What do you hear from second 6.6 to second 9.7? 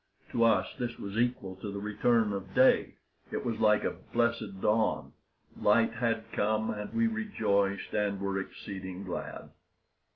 and we rejoiced and were exceeding glad.